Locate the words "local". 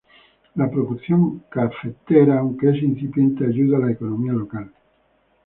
4.33-4.71